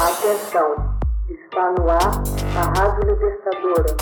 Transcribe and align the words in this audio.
Atenção, 0.00 0.96
está 1.28 1.72
no 1.72 1.90
ar 1.90 1.98
a 2.56 2.78
Rádio 2.78 3.10
Libertadora. 3.10 3.96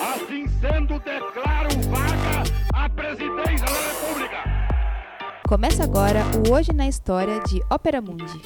Assim 0.00 0.46
sendo, 0.60 1.00
declaro 1.00 1.68
vaga 1.90 2.44
a 2.72 2.88
presidência 2.88 3.66
da 3.66 3.80
República. 3.80 4.44
Começa 5.48 5.82
agora 5.82 6.20
o 6.46 6.54
Hoje 6.54 6.72
na 6.72 6.86
História 6.86 7.40
de 7.40 7.60
Ópera 7.68 8.00
Mundi. 8.00 8.40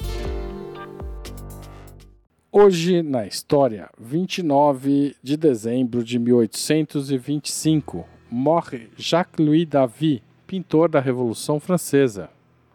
Hoje 2.51 3.03
na 3.03 3.27
história, 3.27 3.91
29 3.99 5.15
de 5.21 5.37
dezembro 5.37 6.03
de 6.03 6.17
1825, 6.17 8.03
morre 8.31 8.89
Jacques-Louis 8.97 9.67
David, 9.67 10.23
pintor 10.47 10.89
da 10.89 10.99
Revolução 10.99 11.59
Francesa. 11.59 12.31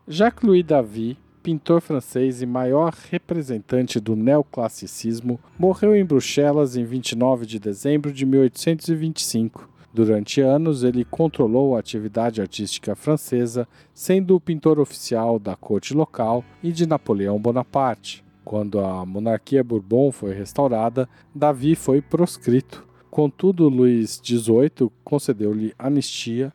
Jacques-Louis 0.09 0.63
David, 0.63 1.19
pintor 1.43 1.81
francês 1.81 2.41
e 2.41 2.47
maior 2.47 2.95
representante 3.11 3.99
do 3.99 4.15
neoclassicismo, 4.15 5.41
morreu 5.59 5.97
em 5.97 6.05
Bruxelas 6.05 6.77
em 6.77 6.85
29 6.85 7.45
de 7.45 7.59
dezembro 7.59 8.13
de 8.13 8.25
1825. 8.25 9.69
Durante 9.93 10.41
anos, 10.41 10.85
ele 10.85 11.05
controlou 11.05 11.75
a 11.75 11.81
atividade 11.81 12.41
artística 12.41 12.95
francesa, 12.95 13.67
sendo 13.93 14.37
o 14.37 14.41
pintor 14.41 14.79
oficial 14.79 15.41
da 15.41 15.57
corte 15.57 15.93
local 15.93 16.45
e 16.63 16.71
de 16.71 16.87
Napoleão 16.87 17.37
Bonaparte. 17.41 18.25
Quando 18.45 18.79
a 18.79 19.05
monarquia 19.05 19.65
Bourbon 19.65 20.13
foi 20.13 20.33
restaurada, 20.33 21.09
Davi 21.35 21.75
foi 21.75 22.01
proscrito. 22.01 22.87
Contudo, 23.11 23.69
Luís 23.69 24.21
XVIII 24.25 24.89
concedeu-lhe 25.03 25.75
anistia 25.77 26.53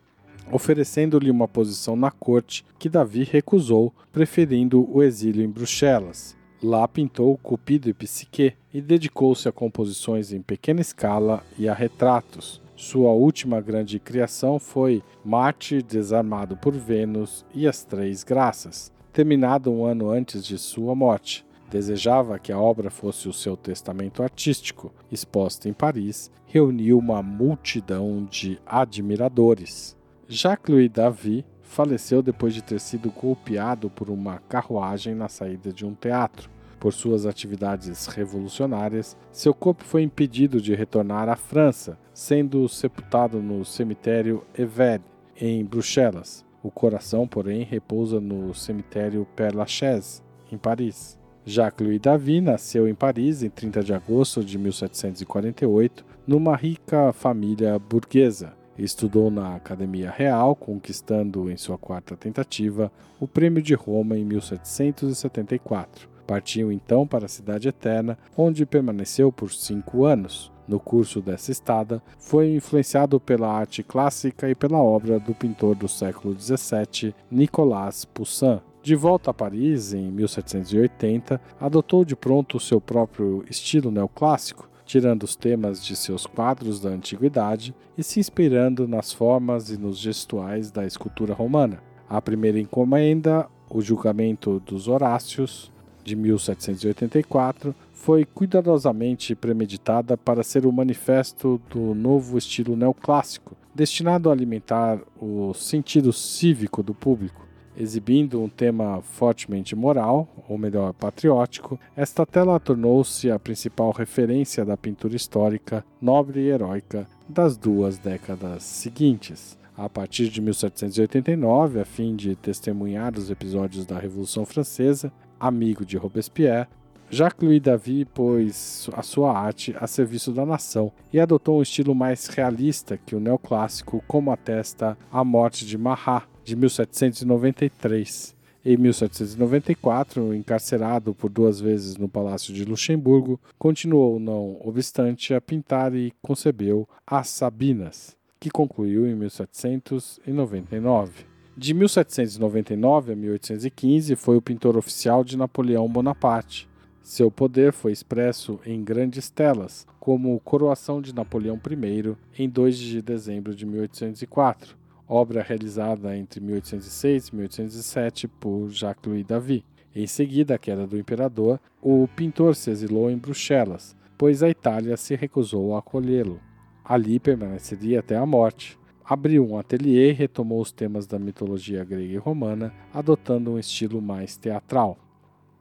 oferecendo-lhe 0.50 1.30
uma 1.30 1.46
posição 1.46 1.94
na 1.94 2.10
corte 2.10 2.64
que 2.78 2.88
Davi 2.88 3.24
recusou, 3.24 3.92
preferindo 4.12 4.88
o 4.90 5.02
exílio 5.02 5.44
em 5.44 5.48
Bruxelas. 5.48 6.36
Lá 6.62 6.86
pintou 6.86 7.36
Cupido 7.38 7.88
e 7.88 7.94
Psique 7.94 8.54
e 8.72 8.80
dedicou-se 8.80 9.48
a 9.48 9.52
composições 9.52 10.32
em 10.32 10.40
pequena 10.40 10.80
escala 10.80 11.42
e 11.58 11.68
a 11.68 11.74
retratos. 11.74 12.62
Sua 12.76 13.10
última 13.10 13.60
grande 13.60 13.98
criação 13.98 14.58
foi 14.58 15.02
Marte 15.24 15.82
desarmado 15.82 16.56
por 16.56 16.72
Vênus 16.72 17.44
e 17.54 17.66
as 17.66 17.84
Três 17.84 18.24
Graças, 18.24 18.92
terminada 19.12 19.70
um 19.70 19.84
ano 19.84 20.10
antes 20.10 20.44
de 20.44 20.58
sua 20.58 20.94
morte. 20.94 21.44
Desejava 21.70 22.38
que 22.38 22.52
a 22.52 22.58
obra 22.58 22.90
fosse 22.90 23.28
o 23.28 23.32
seu 23.32 23.56
testamento 23.56 24.22
artístico. 24.22 24.92
Exposta 25.10 25.68
em 25.68 25.72
Paris, 25.72 26.30
reuniu 26.44 26.98
uma 26.98 27.22
multidão 27.22 28.26
de 28.30 28.60
admiradores. 28.66 29.96
Jacques-Louis 30.34 30.88
David 30.88 31.44
faleceu 31.60 32.22
depois 32.22 32.54
de 32.54 32.62
ter 32.62 32.80
sido 32.80 33.10
golpeado 33.10 33.90
por 33.90 34.08
uma 34.08 34.38
carruagem 34.48 35.14
na 35.14 35.28
saída 35.28 35.70
de 35.70 35.84
um 35.84 35.92
teatro. 35.92 36.48
Por 36.80 36.94
suas 36.94 37.26
atividades 37.26 38.06
revolucionárias, 38.06 39.14
seu 39.30 39.52
corpo 39.52 39.84
foi 39.84 40.02
impedido 40.02 40.58
de 40.58 40.74
retornar 40.74 41.28
à 41.28 41.36
França, 41.36 41.98
sendo 42.14 42.66
sepultado 42.66 43.42
no 43.42 43.62
cemitério 43.62 44.42
Evere, 44.56 45.02
em 45.38 45.62
Bruxelas. 45.62 46.46
O 46.62 46.70
coração, 46.70 47.28
porém, 47.28 47.62
repousa 47.62 48.18
no 48.18 48.54
cemitério 48.54 49.28
Père 49.36 49.54
Lachaise, 49.54 50.22
em 50.50 50.56
Paris. 50.56 51.18
Jacques-Louis 51.44 52.00
David 52.00 52.40
nasceu 52.40 52.88
em 52.88 52.94
Paris 52.94 53.42
em 53.42 53.50
30 53.50 53.82
de 53.82 53.92
agosto 53.92 54.42
de 54.42 54.56
1748, 54.56 56.06
numa 56.26 56.56
rica 56.56 57.12
família 57.12 57.78
burguesa. 57.78 58.61
Estudou 58.78 59.30
na 59.30 59.54
Academia 59.54 60.10
Real, 60.10 60.56
conquistando 60.56 61.50
em 61.50 61.56
sua 61.56 61.76
quarta 61.76 62.16
tentativa 62.16 62.90
o 63.20 63.28
Prêmio 63.28 63.62
de 63.62 63.74
Roma 63.74 64.16
em 64.16 64.24
1774. 64.24 66.08
Partiu 66.26 66.72
então 66.72 67.06
para 67.06 67.26
a 67.26 67.28
Cidade 67.28 67.68
Eterna, 67.68 68.16
onde 68.36 68.64
permaneceu 68.64 69.30
por 69.30 69.52
cinco 69.52 70.04
anos. 70.04 70.50
No 70.66 70.78
curso 70.80 71.20
dessa 71.20 71.50
estada, 71.50 72.02
foi 72.18 72.54
influenciado 72.54 73.20
pela 73.20 73.52
arte 73.52 73.82
clássica 73.82 74.48
e 74.48 74.54
pela 74.54 74.78
obra 74.78 75.18
do 75.18 75.34
pintor 75.34 75.74
do 75.74 75.88
século 75.88 76.34
XVII, 76.38 77.14
Nicolas 77.30 78.04
Poussin. 78.04 78.60
De 78.82 78.94
volta 78.96 79.30
a 79.30 79.34
Paris, 79.34 79.92
em 79.92 80.10
1780, 80.10 81.40
adotou 81.60 82.04
de 82.04 82.16
pronto 82.16 82.58
seu 82.58 82.80
próprio 82.80 83.44
estilo 83.48 83.90
neoclássico, 83.90 84.68
tirando 84.92 85.22
os 85.22 85.34
temas 85.34 85.82
de 85.82 85.96
seus 85.96 86.26
quadros 86.26 86.78
da 86.78 86.90
antiguidade 86.90 87.74
e 87.96 88.02
se 88.02 88.20
inspirando 88.20 88.86
nas 88.86 89.10
formas 89.10 89.70
e 89.70 89.78
nos 89.78 89.96
gestuais 89.96 90.70
da 90.70 90.84
escultura 90.84 91.32
romana. 91.32 91.82
A 92.06 92.20
primeira 92.20 92.60
encomenda, 92.60 93.48
o 93.70 93.80
Julgamento 93.80 94.60
dos 94.60 94.88
Horácios, 94.88 95.72
de 96.04 96.14
1784, 96.14 97.74
foi 97.94 98.26
cuidadosamente 98.26 99.34
premeditada 99.34 100.14
para 100.18 100.42
ser 100.42 100.66
o 100.66 100.72
manifesto 100.72 101.58
do 101.70 101.94
novo 101.94 102.36
estilo 102.36 102.76
neoclássico, 102.76 103.56
destinado 103.74 104.28
a 104.28 104.32
alimentar 104.34 105.00
o 105.18 105.54
sentido 105.54 106.12
cívico 106.12 106.82
do 106.82 106.92
público. 106.92 107.48
Exibindo 107.76 108.42
um 108.42 108.48
tema 108.48 109.00
fortemente 109.00 109.74
moral, 109.74 110.28
ou 110.48 110.58
melhor, 110.58 110.92
patriótico, 110.92 111.80
esta 111.96 112.26
tela 112.26 112.60
tornou-se 112.60 113.30
a 113.30 113.38
principal 113.38 113.90
referência 113.92 114.64
da 114.64 114.76
pintura 114.76 115.16
histórica, 115.16 115.84
nobre 116.00 116.40
e 116.40 116.48
heróica 116.48 117.06
das 117.28 117.56
duas 117.56 117.98
décadas 117.98 118.62
seguintes. 118.62 119.58
A 119.76 119.88
partir 119.88 120.28
de 120.28 120.42
1789, 120.42 121.80
a 121.80 121.84
fim 121.84 122.14
de 122.14 122.36
testemunhar 122.36 123.16
os 123.16 123.30
episódios 123.30 123.86
da 123.86 123.98
Revolução 123.98 124.44
Francesa, 124.44 125.10
amigo 125.40 125.84
de 125.84 125.96
Robespierre, 125.96 126.68
Jacques-Louis 127.12 127.60
David 127.60 128.06
pôs 128.14 128.88
a 128.94 129.02
sua 129.02 129.38
arte 129.38 129.74
a 129.78 129.86
serviço 129.86 130.32
da 130.32 130.46
nação 130.46 130.90
e 131.12 131.20
adotou 131.20 131.58
um 131.58 131.62
estilo 131.62 131.94
mais 131.94 132.26
realista 132.26 132.96
que 132.96 133.14
o 133.14 133.20
neoclássico, 133.20 134.02
como 134.06 134.30
atesta 134.30 134.96
a 135.10 135.22
morte 135.22 135.66
de 135.66 135.76
Marat, 135.76 136.24
de 136.44 136.56
1793. 136.56 138.34
Em 138.64 138.76
1794, 138.76 140.32
encarcerado 140.32 141.12
por 141.12 141.28
duas 141.28 141.60
vezes 141.60 141.96
no 141.96 142.08
Palácio 142.08 142.54
de 142.54 142.64
Luxemburgo, 142.64 143.40
continuou, 143.58 144.20
não 144.20 144.56
obstante, 144.60 145.34
a 145.34 145.40
pintar 145.40 145.92
e 145.96 146.12
concebeu 146.22 146.88
As 147.04 147.28
Sabinas, 147.28 148.16
que 148.38 148.50
concluiu 148.50 149.04
em 149.04 149.16
1799. 149.16 151.26
De 151.56 151.74
1799 151.74 153.12
a 153.12 153.16
1815, 153.16 154.14
foi 154.14 154.36
o 154.36 154.42
pintor 154.42 154.76
oficial 154.76 155.24
de 155.24 155.36
Napoleão 155.36 155.88
Bonaparte. 155.88 156.68
Seu 157.02 157.32
poder 157.32 157.72
foi 157.72 157.90
expresso 157.90 158.60
em 158.64 158.84
grandes 158.84 159.28
telas, 159.28 159.84
como 159.98 160.38
Coroação 160.40 161.02
de 161.02 161.12
Napoleão 161.12 161.56
I, 161.56 162.16
em 162.38 162.48
2 162.48 162.78
de 162.78 163.02
dezembro 163.02 163.56
de 163.56 163.66
1804, 163.66 164.76
obra 165.08 165.42
realizada 165.42 166.16
entre 166.16 166.40
1806 166.40 167.28
e 167.28 167.36
1807 167.36 168.28
por 168.28 168.68
Jacques-Louis 168.70 169.24
David. 169.24 169.64
Em 169.94 170.06
seguida, 170.06 170.54
a 170.54 170.58
queda 170.58 170.86
do 170.86 170.98
imperador, 170.98 171.60
o 171.80 172.08
pintor 172.16 172.56
se 172.56 172.70
exilou 172.70 173.10
em 173.10 173.18
Bruxelas, 173.18 173.94
pois 174.16 174.42
a 174.42 174.48
Itália 174.48 174.96
se 174.96 175.14
recusou 175.14 175.74
a 175.74 175.80
acolhê-lo. 175.80 176.40
Ali 176.84 177.20
permaneceria 177.20 178.00
até 178.00 178.16
a 178.16 178.24
morte. 178.24 178.78
Abriu 179.04 179.46
um 179.46 179.58
ateliê 179.58 180.10
e 180.10 180.14
retomou 180.14 180.60
os 180.60 180.72
temas 180.72 181.06
da 181.06 181.18
mitologia 181.18 181.84
grega 181.84 182.12
e 182.12 182.16
romana, 182.16 182.72
adotando 182.94 183.52
um 183.52 183.58
estilo 183.58 184.00
mais 184.00 184.36
teatral. 184.36 184.96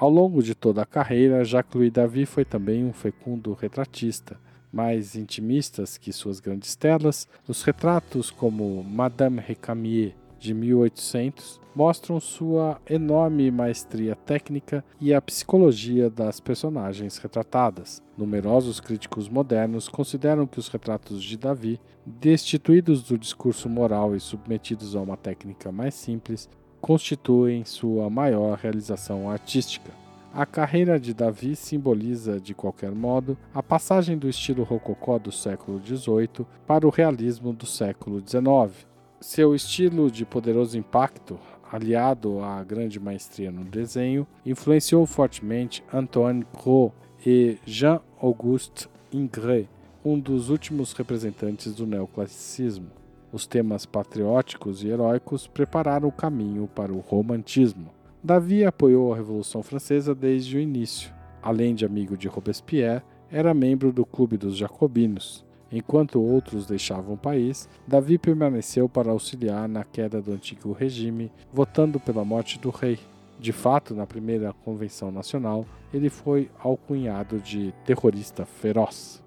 Ao 0.02 0.10
longo 0.10 0.42
de 0.42 0.56
toda 0.56 0.82
a 0.82 0.86
carreira, 0.86 1.46
Jacques-Louis 1.46 1.92
David 1.92 2.26
foi 2.26 2.44
também 2.44 2.84
um 2.84 2.92
fecundo 2.92 3.54
retratista, 3.54 4.36
mais 4.74 5.16
intimistas 5.16 5.96
que 5.96 6.12
suas 6.12 6.40
grandes 6.40 6.76
telas, 6.76 7.28
os 7.48 7.62
retratos 7.62 8.32
como 8.32 8.84
Madame 8.84 9.40
Recamier 9.40 10.16
de 10.40 10.56
1800 10.56 11.62
mostram 11.76 12.20
sua 12.20 12.82
enorme 12.90 13.52
maestria 13.52 14.16
técnica 14.16 14.84
e 15.00 15.14
a 15.14 15.22
psicologia 15.22 16.10
das 16.10 16.40
personagens 16.40 17.20
retratadas. 17.20 18.02
Numerosos 18.18 18.80
críticos 18.80 19.30
modernos 19.30 19.88
consideram 19.88 20.48
que 20.48 20.58
os 20.58 20.68
retratos 20.68 21.24
de 21.24 21.38
Davi, 21.38 21.80
destituídos 22.04 23.04
do 23.04 23.20
discurso 23.20 23.70
moral 23.70 24.16
e 24.16 24.20
submetidos 24.20 24.96
a 24.96 25.00
uma 25.00 25.16
técnica 25.16 25.72
mais 25.72 25.94
simples, 25.94 26.50
constituem 26.82 27.64
sua 27.64 28.10
maior 28.10 28.58
realização 28.58 29.30
artística. 29.30 29.92
A 30.34 30.46
carreira 30.46 31.00
de 31.00 31.14
Davi 31.14 31.56
simboliza, 31.56 32.40
de 32.40 32.54
qualquer 32.54 32.92
modo, 32.92 33.38
a 33.54 33.62
passagem 33.62 34.18
do 34.18 34.30
estilo 34.30 34.64
rococó 34.64 35.20
do 35.20 35.32
século 35.32 35.80
XVIII 35.86 36.46
para 36.66 36.88
o 36.88 36.90
realismo 36.90 37.52
do 37.52 37.66
século 37.66 38.24
XIX. 38.26 38.88
Seu 39.20 39.54
estilo 39.54 40.10
de 40.10 40.26
poderoso 40.26 40.78
impacto, 40.78 41.38
aliado 41.70 42.42
à 42.42 42.64
grande 42.64 43.00
maestria 43.00 43.52
no 43.52 43.66
desenho, 43.66 44.26
influenciou 44.46 45.06
fortemente 45.06 45.84
Antoine 45.94 46.46
Gros 46.54 46.92
e 47.26 47.58
Jean-Auguste 47.66 48.90
Ingres, 49.12 49.68
um 50.04 50.18
dos 50.18 50.50
últimos 50.50 50.94
representantes 50.94 51.76
do 51.76 51.86
neoclassicismo. 51.86 53.01
Os 53.32 53.48
temas 53.48 53.86
patrióticos 53.86 54.84
e 54.84 54.90
heróicos 54.90 55.48
prepararam 55.48 56.10
o 56.10 56.12
caminho 56.12 56.68
para 56.68 56.92
o 56.92 57.00
romantismo. 57.00 57.90
Davi 58.24 58.66
apoiou 58.66 59.14
a 59.14 59.16
Revolução 59.16 59.64
Francesa 59.64 60.14
desde 60.14 60.58
o 60.58 60.60
início. 60.60 61.12
Além 61.42 61.74
de 61.74 61.86
amigo 61.86 62.18
de 62.18 62.28
Robespierre, 62.28 63.02
era 63.32 63.54
membro 63.54 63.92
do 63.92 64.06
Clube 64.06 64.38
dos 64.38 64.58
Jacobinos. 64.58 65.46
Enquanto 65.72 66.22
outros 66.22 66.66
deixavam 66.66 67.14
o 67.14 67.18
país, 67.18 67.70
Davi 67.88 68.18
permaneceu 68.18 68.90
para 68.90 69.12
auxiliar 69.12 69.70
na 69.70 69.86
queda 69.86 70.22
do 70.22 70.34
antigo 70.34 70.74
regime, 70.74 71.32
votando 71.54 72.00
pela 72.00 72.26
morte 72.26 72.60
do 72.60 72.70
rei. 72.70 73.00
De 73.40 73.54
fato, 73.54 73.96
na 73.96 74.06
primeira 74.06 74.54
convenção 74.66 75.10
nacional, 75.10 75.66
ele 75.94 76.10
foi 76.10 76.52
alcunhado 76.60 77.40
de 77.40 77.74
terrorista 77.86 78.46
feroz. 78.46 79.21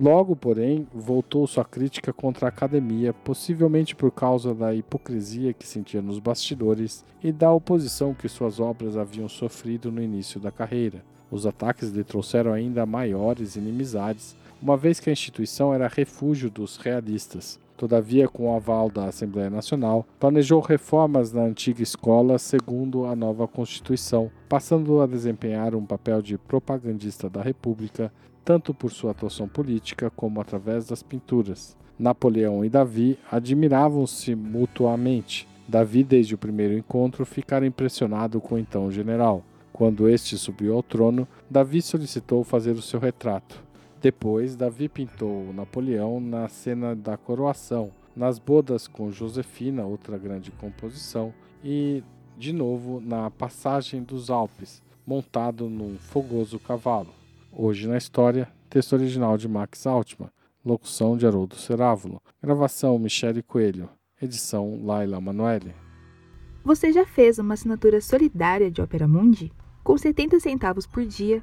Logo, 0.00 0.36
porém, 0.36 0.86
voltou 0.94 1.44
sua 1.48 1.64
crítica 1.64 2.12
contra 2.12 2.46
a 2.46 2.50
academia, 2.50 3.12
possivelmente 3.12 3.96
por 3.96 4.12
causa 4.12 4.54
da 4.54 4.72
hipocrisia 4.72 5.52
que 5.52 5.66
sentia 5.66 6.00
nos 6.00 6.20
bastidores 6.20 7.04
e 7.20 7.32
da 7.32 7.50
oposição 7.50 8.14
que 8.14 8.28
suas 8.28 8.60
obras 8.60 8.96
haviam 8.96 9.28
sofrido 9.28 9.90
no 9.90 10.00
início 10.00 10.38
da 10.38 10.52
carreira. 10.52 11.02
Os 11.32 11.46
ataques 11.46 11.90
lhe 11.90 12.04
trouxeram 12.04 12.52
ainda 12.52 12.86
maiores 12.86 13.56
inimizades, 13.56 14.36
uma 14.62 14.76
vez 14.76 15.00
que 15.00 15.10
a 15.10 15.12
instituição 15.12 15.74
era 15.74 15.88
refúgio 15.88 16.48
dos 16.48 16.76
realistas. 16.76 17.58
Todavia, 17.78 18.26
com 18.26 18.50
o 18.50 18.56
aval 18.56 18.90
da 18.90 19.04
Assembleia 19.04 19.48
Nacional, 19.48 20.04
planejou 20.18 20.60
reformas 20.60 21.32
na 21.32 21.42
antiga 21.42 21.80
escola 21.80 22.36
segundo 22.36 23.04
a 23.04 23.14
nova 23.14 23.46
Constituição, 23.46 24.32
passando 24.48 25.00
a 25.00 25.06
desempenhar 25.06 25.76
um 25.76 25.86
papel 25.86 26.20
de 26.20 26.36
propagandista 26.36 27.30
da 27.30 27.40
República, 27.40 28.12
tanto 28.44 28.74
por 28.74 28.90
sua 28.90 29.12
atuação 29.12 29.46
política 29.46 30.10
como 30.10 30.40
através 30.40 30.88
das 30.88 31.04
pinturas. 31.04 31.76
Napoleão 31.96 32.64
e 32.64 32.68
Davi 32.68 33.16
admiravam-se 33.30 34.34
mutuamente. 34.34 35.46
Davi, 35.68 36.02
desde 36.02 36.34
o 36.34 36.38
primeiro 36.38 36.76
encontro, 36.76 37.24
ficara 37.24 37.64
impressionado 37.64 38.40
com 38.40 38.56
o 38.56 38.58
então 38.58 38.90
general. 38.90 39.44
Quando 39.72 40.08
este 40.08 40.36
subiu 40.36 40.74
ao 40.74 40.82
trono, 40.82 41.28
Davi 41.48 41.80
solicitou 41.80 42.42
fazer 42.42 42.72
o 42.72 42.82
seu 42.82 42.98
retrato. 42.98 43.67
Depois, 44.00 44.54
Davi 44.54 44.88
pintou 44.88 45.52
Napoleão 45.52 46.20
na 46.20 46.48
cena 46.48 46.94
da 46.94 47.16
coroação, 47.16 47.90
nas 48.14 48.38
bodas 48.38 48.86
com 48.86 49.10
Josefina, 49.10 49.84
outra 49.84 50.16
grande 50.16 50.52
composição, 50.52 51.34
e, 51.64 52.02
de 52.36 52.52
novo, 52.52 53.00
na 53.00 53.28
passagem 53.28 54.02
dos 54.02 54.30
Alpes, 54.30 54.80
montado 55.04 55.68
num 55.68 55.98
fogoso 55.98 56.60
cavalo. 56.60 57.08
Hoje 57.52 57.88
na 57.88 57.96
história, 57.96 58.48
texto 58.70 58.92
original 58.92 59.36
de 59.36 59.48
Max 59.48 59.84
Altman, 59.84 60.30
locução 60.64 61.16
de 61.16 61.26
Haroldo 61.26 61.56
Cerávulo, 61.56 62.22
gravação 62.40 62.98
Michele 63.00 63.42
Coelho, 63.42 63.88
edição 64.22 64.80
Laila 64.84 65.20
Manoeli. 65.20 65.74
Você 66.62 66.92
já 66.92 67.04
fez 67.04 67.38
uma 67.38 67.54
assinatura 67.54 68.00
solidária 68.00 68.70
de 68.70 68.80
Opera 68.80 69.08
Mundi? 69.08 69.50
Com 69.82 69.96
70 69.96 70.38
centavos 70.38 70.86
por 70.86 71.04
dia, 71.04 71.42